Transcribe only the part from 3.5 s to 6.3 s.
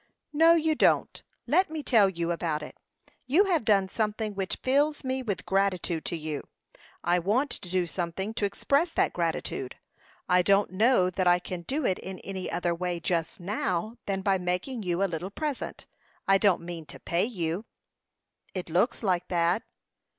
done something which fills me with gratitude to